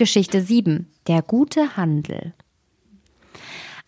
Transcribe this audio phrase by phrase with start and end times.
[0.00, 0.90] Geschichte 7.
[1.08, 2.32] Der gute Handel.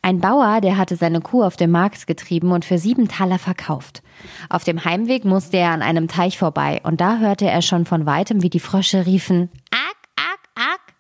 [0.03, 4.03] Ein Bauer, der hatte seine Kuh auf den Markt getrieben und für sieben Taler verkauft.
[4.51, 8.05] Auf dem Heimweg musste er an einem Teich vorbei und da hörte er schon von
[8.05, 10.95] weitem, wie die Frösche riefen, Ack, Ack, Ack.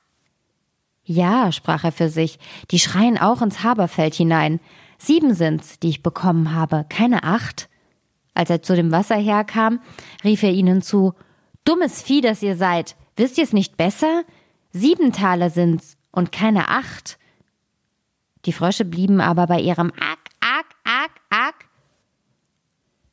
[1.05, 2.39] Ja, sprach er für sich,
[2.71, 4.61] die schreien auch ins Haberfeld hinein.
[4.97, 7.69] Sieben sind's, die ich bekommen habe, keine acht.
[8.33, 9.81] Als er zu dem Wasser herkam,
[10.25, 11.13] rief er ihnen zu,
[11.67, 14.25] Dummes Vieh, das ihr seid, wisst ihr's nicht besser?
[14.73, 17.19] Sieben Taler sind's und keine acht.
[18.47, 21.55] Die Frösche blieben aber bei ihrem Ack, Ack, Ack, Ack.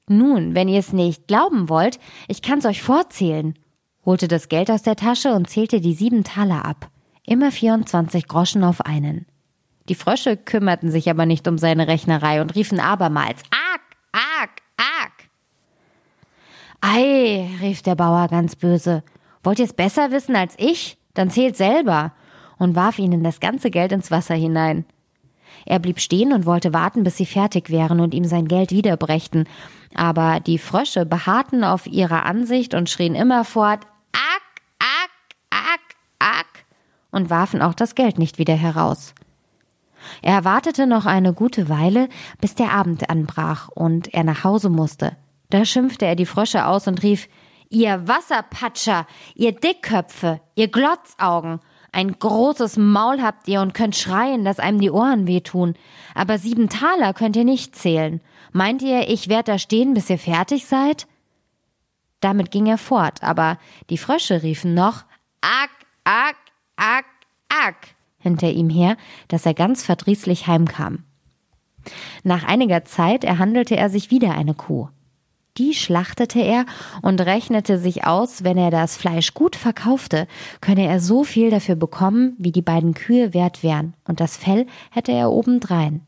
[0.07, 3.53] Nun, wenn ihr es nicht glauben wollt, ich kann's euch vorzählen,
[4.05, 6.89] holte das Geld aus der Tasche und zählte die sieben Taler ab.
[7.25, 9.27] Immer 24 Groschen auf einen.
[9.88, 13.81] Die Frösche kümmerten sich aber nicht um seine Rechnerei und riefen abermals Ack,
[14.13, 15.30] Ack, Ack.
[16.81, 19.03] Ei, rief der Bauer ganz böse.
[19.44, 20.98] Wollt ihr's besser wissen als ich?
[21.13, 22.13] Dann zählt selber
[22.57, 24.85] und warf ihnen das ganze Geld ins Wasser hinein.
[25.66, 29.45] Er blieb stehen und wollte warten, bis sie fertig wären und ihm sein Geld wiederbrächten.
[29.95, 35.09] Aber die Frösche beharrten auf ihrer Ansicht und schrien immerfort Ack, Ack,
[35.49, 36.66] Ack, Ack
[37.11, 39.13] und warfen auch das Geld nicht wieder heraus.
[40.21, 42.07] Er wartete noch eine gute Weile,
[42.39, 45.17] bis der Abend anbrach und er nach Hause musste.
[45.49, 47.27] Da schimpfte er die Frösche aus und rief
[47.72, 51.59] Ihr Wasserpatscher, ihr Dickköpfe, ihr Glotzaugen,
[51.92, 55.75] ein großes Maul habt ihr und könnt schreien, dass einem die Ohren wehtun.
[56.14, 58.22] Aber sieben Taler könnt ihr nicht zählen.
[58.52, 61.08] Meint ihr, ich werd da stehen, bis ihr fertig seid?
[62.22, 63.58] Damit ging er fort, aber
[63.90, 65.06] die Frösche riefen noch
[65.42, 65.70] Ack,
[66.03, 66.36] Ack,
[66.75, 67.06] Ack,
[67.50, 68.97] Ack hinter ihm her,
[69.30, 71.06] dass er ganz verdrießlich heimkam.
[72.23, 74.90] Nach einiger Zeit erhandelte er sich wieder eine Kuh
[75.58, 76.66] die schlachtete er
[77.02, 80.28] und rechnete sich aus, wenn er das Fleisch gut verkaufte,
[80.61, 84.67] könne er so viel dafür bekommen, wie die beiden Kühe wert wären, und das Fell
[84.91, 86.02] hätte er obendrein.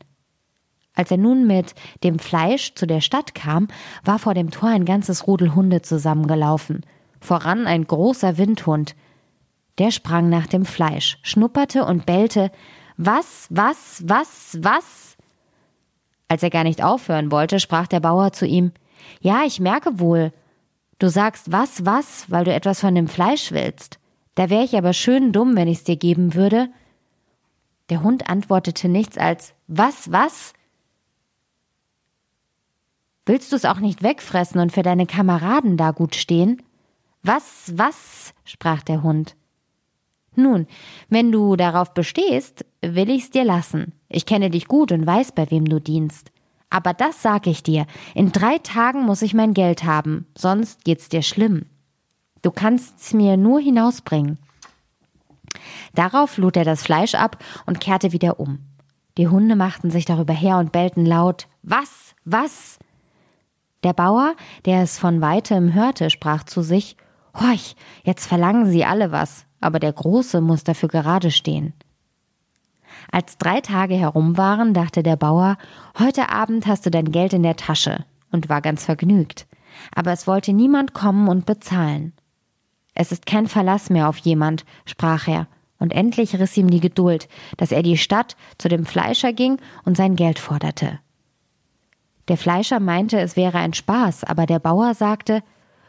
[0.94, 1.74] Als er nun mit
[2.04, 3.68] dem Fleisch zu der Stadt kam,
[4.04, 6.84] war vor dem Tor ein ganzes Rudel Hunde zusammengelaufen,
[7.20, 8.94] voran ein großer Windhund.
[9.78, 12.50] Der sprang nach dem Fleisch, schnupperte und bellte
[12.98, 15.16] Was, was, was, was?
[16.28, 18.72] Als er gar nicht aufhören wollte, sprach der Bauer zu ihm
[19.20, 20.32] ja, ich merke wohl.
[20.98, 23.98] Du sagst was, was, weil du etwas von dem Fleisch willst.
[24.34, 26.68] Da wäre ich aber schön dumm, wenn ich's dir geben würde.
[27.90, 30.52] Der Hund antwortete nichts als Was, was?
[33.26, 36.62] Willst du's auch nicht wegfressen und für deine Kameraden da gut stehen?
[37.22, 38.34] Was, was?
[38.44, 39.36] sprach der Hund.
[40.34, 40.66] Nun,
[41.08, 43.92] wenn du darauf bestehst, will ich's dir lassen.
[44.08, 46.31] Ich kenne dich gut und weiß, bei wem du dienst.
[46.72, 47.84] Aber das sag ich dir,
[48.14, 51.66] in drei Tagen muss ich mein Geld haben, sonst geht's dir schlimm.
[52.40, 54.38] Du kannst's mir nur hinausbringen.
[55.94, 58.60] Darauf lud er das Fleisch ab und kehrte wieder um.
[59.18, 62.14] Die Hunde machten sich darüber her und bellten laut Was?
[62.24, 62.78] Was?
[63.84, 64.34] Der Bauer,
[64.64, 66.96] der es von weitem hörte, sprach zu sich
[67.38, 71.74] Horch, jetzt verlangen sie alle was, aber der Große muss dafür gerade stehen.
[73.10, 75.56] Als drei Tage herum waren, dachte der Bauer,
[75.98, 79.46] heute Abend hast du dein Geld in der Tasche und war ganz vergnügt.
[79.94, 82.12] Aber es wollte niemand kommen und bezahlen.
[82.94, 85.46] Es ist kein Verlass mehr auf jemand, sprach er,
[85.78, 89.96] und endlich riss ihm die Geduld, dass er die Stadt zu dem Fleischer ging und
[89.96, 91.00] sein Geld forderte.
[92.28, 95.42] Der Fleischer meinte, es wäre ein Spaß, aber der Bauer sagte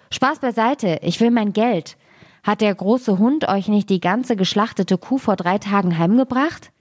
[0.09, 1.97] Spaß beiseite, ich will mein Geld.
[2.43, 6.71] Hat der große Hund euch nicht die ganze geschlachtete Kuh vor drei Tagen heimgebracht?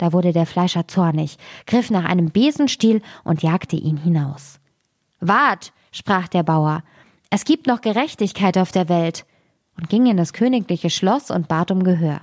[0.00, 4.58] Da wurde der Fleischer zornig, griff nach einem Besenstiel und jagte ihn hinaus.
[5.20, 6.82] Wart, sprach der Bauer,
[7.28, 9.26] es gibt noch Gerechtigkeit auf der Welt,
[9.76, 12.22] und ging in das königliche Schloss und bat um Gehör.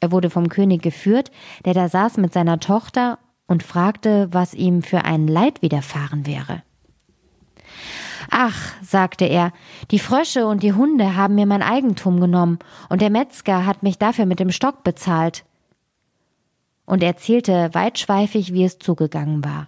[0.00, 1.30] Er wurde vom König geführt,
[1.66, 6.62] der da saß mit seiner Tochter und fragte, was ihm für ein Leid widerfahren wäre.
[8.30, 9.52] Ach, sagte er,
[9.90, 12.58] die Frösche und die Hunde haben mir mein Eigentum genommen,
[12.88, 15.44] und der Metzger hat mich dafür mit dem Stock bezahlt
[16.86, 19.66] und erzählte weitschweifig, wie es zugegangen war.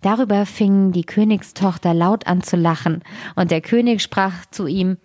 [0.00, 3.02] Darüber fing die Königstochter laut an zu lachen,
[3.36, 4.98] und der König sprach zu ihm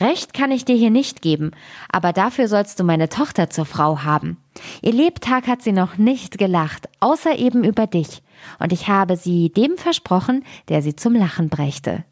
[0.00, 1.50] Recht kann ich dir hier nicht geben,
[1.90, 4.38] aber dafür sollst du meine Tochter zur Frau haben.
[4.80, 8.22] Ihr Lebtag hat sie noch nicht gelacht, außer eben über dich,
[8.58, 12.04] und ich habe sie dem versprochen, der sie zum Lachen brächte.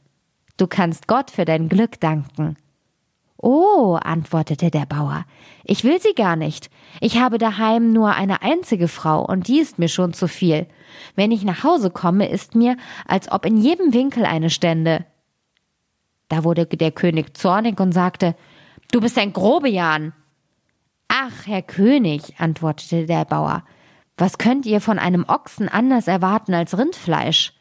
[0.59, 2.57] Du kannst Gott für dein Glück danken.
[3.43, 5.25] Oh, antwortete der Bauer,
[5.65, 6.69] ich will sie gar nicht.
[7.01, 10.67] Ich habe daheim nur eine einzige Frau, und die ist mir schon zu viel.
[11.17, 12.77] Wenn ich nach Hause komme, ist mir,
[13.07, 15.07] als ob in jedem Winkel eine stände.
[16.29, 18.37] Da wurde der König zornig und sagte,
[18.93, 20.13] Du bist ein Grobejan.
[21.09, 23.65] Ach, Herr König, antwortete der Bauer,
[24.17, 27.55] was könnt ihr von einem Ochsen anders erwarten als Rindfleisch?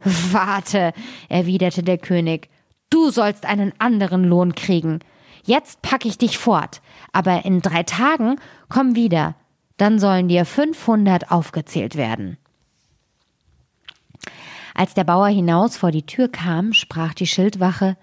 [0.00, 0.92] Warte,
[1.28, 2.50] erwiderte der König,
[2.90, 5.00] du sollst einen anderen Lohn kriegen.
[5.44, 6.82] Jetzt pack ich dich fort,
[7.12, 8.36] aber in drei Tagen
[8.68, 9.34] komm wieder,
[9.76, 12.36] dann sollen dir 500 aufgezählt werden.
[14.74, 17.96] Als der Bauer hinaus vor die Tür kam, sprach die Schildwache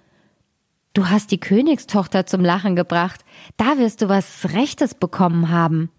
[0.96, 3.26] Du hast die Königstochter zum Lachen gebracht,
[3.58, 5.92] da wirst du was Rechtes bekommen haben.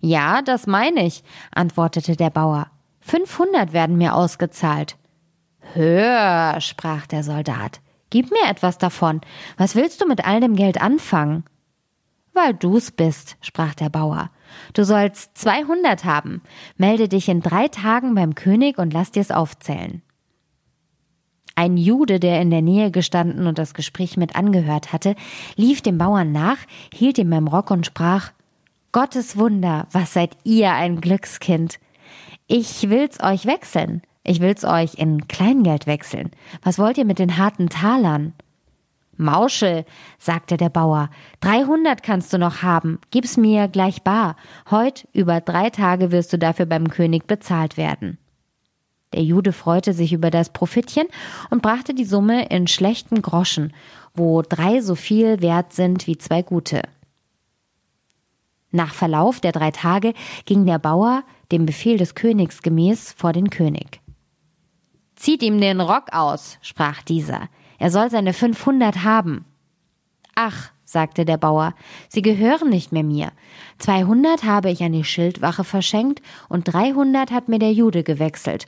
[0.00, 1.22] Ja, das meine ich,
[1.52, 2.68] antwortete der Bauer.
[3.00, 4.96] 500 werden mir ausgezahlt.
[5.74, 9.20] Hör, sprach der Soldat, gib mir etwas davon.
[9.56, 11.44] Was willst du mit all dem Geld anfangen?
[12.34, 14.30] Weil du's bist, sprach der Bauer.
[14.72, 16.42] Du sollst 200 haben.
[16.76, 20.02] Melde dich in drei Tagen beim König und lass dir's aufzählen.
[21.56, 25.16] Ein Jude, der in der Nähe gestanden und das Gespräch mit angehört hatte,
[25.56, 26.58] lief dem Bauern nach,
[26.94, 28.30] hielt ihm beim Rock und sprach
[28.92, 31.80] Gottes Wunder, was seid ihr ein Glückskind.
[32.46, 34.02] Ich will's euch wechseln.
[34.28, 36.32] Ich will's euch in Kleingeld wechseln.
[36.62, 38.34] Was wollt ihr mit den harten Talern?
[39.16, 39.86] Mauschel,
[40.18, 41.08] sagte der Bauer,
[41.40, 44.36] dreihundert kannst du noch haben, gib's mir gleich bar.
[44.70, 48.18] Heut über drei Tage wirst du dafür beim König bezahlt werden.
[49.14, 51.06] Der Jude freute sich über das Profitchen
[51.48, 53.72] und brachte die Summe in schlechten Groschen,
[54.12, 56.82] wo drei so viel wert sind wie zwei gute.
[58.72, 60.12] Nach Verlauf der drei Tage
[60.44, 64.02] ging der Bauer, dem Befehl des Königs gemäß, vor den König.
[65.18, 67.48] Zieht ihm den Rock aus, sprach dieser.
[67.80, 69.44] Er soll seine 500 haben.
[70.36, 71.74] Ach, sagte der Bauer,
[72.08, 73.32] sie gehören nicht mehr mir.
[73.78, 78.66] 200 habe ich an die Schildwache verschenkt und 300 hat mir der Jude gewechselt.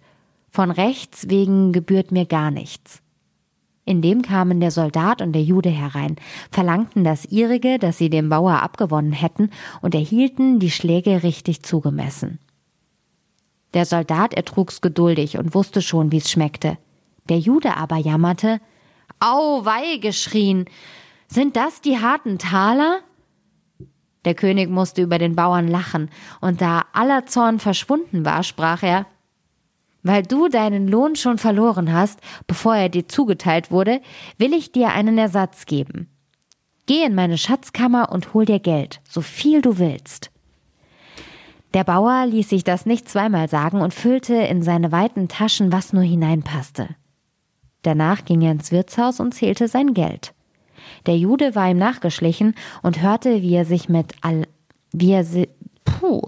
[0.50, 3.00] Von Rechts wegen gebührt mir gar nichts.
[3.85, 6.17] Indem kamen der Soldat und der Jude herein,
[6.50, 9.50] verlangten das ihrige, das sie dem Bauer abgewonnen hätten,
[9.82, 12.41] und erhielten die Schläge richtig zugemessen.
[13.75, 16.78] Der Soldat ertrug's geduldig und wusste schon, wie's schmeckte.
[17.28, 18.61] Der Jude aber jammerte,
[19.20, 20.64] Au, wei, geschrien.
[21.28, 23.00] Sind das die harten Taler?
[24.25, 29.06] Der König musste über den Bauern lachen, und da aller Zorn verschwunden war, sprach er,
[30.02, 34.00] weil du deinen Lohn schon verloren hast, bevor er dir zugeteilt wurde,
[34.38, 36.08] will ich dir einen Ersatz geben.
[36.87, 40.31] Geh in meine Schatzkammer und hol dir Geld, so viel du willst.
[41.75, 45.93] Der Bauer ließ sich das nicht zweimal sagen und füllte in seine weiten Taschen, was
[45.93, 46.88] nur hineinpasste.
[47.82, 50.34] Danach ging er ins Wirtshaus und zählte sein Geld.
[51.06, 54.46] Der Jude war ihm nachgeschlichen und hörte, wie er sich mit all,
[54.93, 55.49] wie er si
[55.84, 56.20] puh,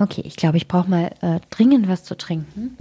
[0.00, 2.76] Okay, ich glaube, ich brauche mal äh, dringend was zu trinken.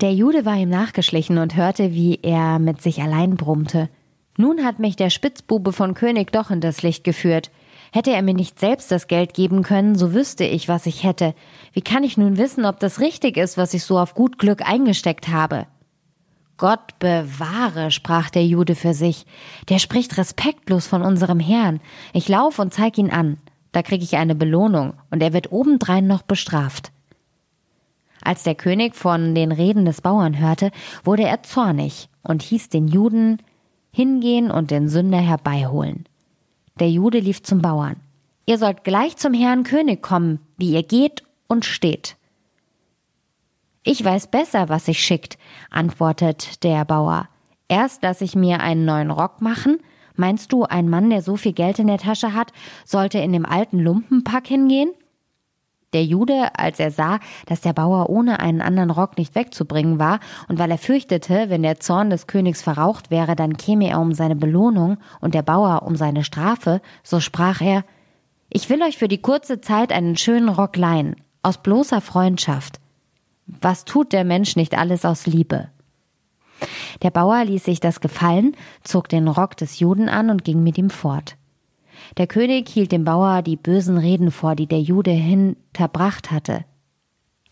[0.00, 3.88] Der Jude war ihm nachgeschlichen und hörte, wie er mit sich allein brummte.
[4.36, 7.50] Nun hat mich der Spitzbube von König doch in das Licht geführt.
[7.90, 11.34] Hätte er mir nicht selbst das Geld geben können, so wüsste ich, was ich hätte.
[11.72, 14.62] Wie kann ich nun wissen, ob das richtig ist, was ich so auf gut Glück
[14.64, 15.66] eingesteckt habe?
[16.58, 19.26] Gott bewahre, sprach der Jude für sich.
[19.68, 21.80] Der spricht respektlos von unserem Herrn.
[22.12, 23.38] Ich lauf und zeig ihn an.
[23.72, 26.92] Da krieg ich eine Belohnung und er wird obendrein noch bestraft.
[28.28, 30.70] Als der König von den Reden des Bauern hörte,
[31.02, 33.38] wurde er zornig und hieß den Juden
[33.90, 36.04] hingehen und den Sünder herbeiholen.
[36.78, 37.96] Der Jude lief zum Bauern.
[38.44, 42.18] Ihr sollt gleich zum Herrn König kommen, wie ihr geht und steht.
[43.82, 45.38] Ich weiß besser, was sich schickt,
[45.70, 47.30] antwortet der Bauer.
[47.66, 49.78] Erst lass ich mir einen neuen Rock machen.
[50.16, 52.52] Meinst du, ein Mann, der so viel Geld in der Tasche hat,
[52.84, 54.90] sollte in dem alten Lumpenpack hingehen?
[55.94, 60.20] Der Jude, als er sah, dass der Bauer ohne einen anderen Rock nicht wegzubringen war,
[60.46, 64.12] und weil er fürchtete, wenn der Zorn des Königs verraucht wäre, dann käme er um
[64.12, 67.84] seine Belohnung und der Bauer um seine Strafe, so sprach er
[68.50, 72.80] Ich will euch für die kurze Zeit einen schönen Rock leihen, aus bloßer Freundschaft.
[73.46, 75.70] Was tut der Mensch nicht alles aus Liebe?
[77.00, 78.54] Der Bauer ließ sich das gefallen,
[78.84, 81.37] zog den Rock des Juden an und ging mit ihm fort.
[82.16, 86.64] Der König hielt dem Bauer die bösen Reden vor, die der Jude hinterbracht hatte.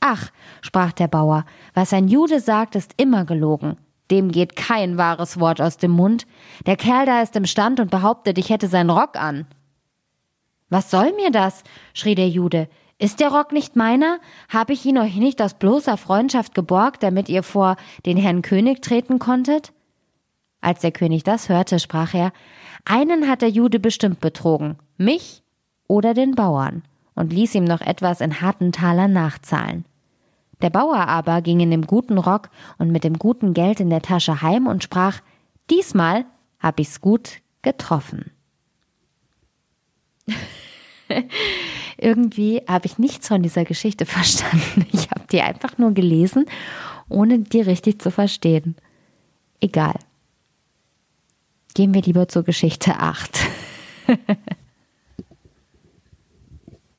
[0.01, 0.31] Ach,
[0.63, 3.77] sprach der Bauer, was ein Jude sagt, ist immer gelogen.
[4.11, 6.27] Dem geht kein wahres Wort aus dem Mund.
[6.65, 9.47] Der Kerl da ist im Stand und behauptet, ich hätte seinen Rock an.
[10.69, 11.65] Was soll mir das?
[11.93, 12.69] schrie der Jude.
[12.99, 14.19] Ist der Rock nicht meiner?
[14.49, 17.77] Habe ich ihn euch nicht aus bloßer Freundschaft geborgt, damit ihr vor
[18.07, 19.73] den Herrn König treten konntet?
[20.67, 22.33] Als der König das hörte, sprach er,
[22.85, 25.45] einen hat der Jude bestimmt betrogen, mich
[25.87, 26.83] oder den Bauern.
[27.15, 29.85] und ließ ihm noch etwas in harten Talern nachzahlen.
[30.61, 34.03] Der Bauer aber ging in dem guten Rock und mit dem guten Geld in der
[34.03, 35.21] Tasche heim und sprach,
[35.71, 36.25] diesmal
[36.59, 38.33] hab ich's gut getroffen.
[41.97, 44.85] Irgendwie habe ich nichts von dieser Geschichte verstanden.
[44.93, 46.45] Ich habe die einfach nur gelesen,
[47.09, 48.75] ohne die richtig zu verstehen.
[49.61, 49.95] Egal.
[51.77, 53.39] Gehen wir lieber zur Geschichte 8.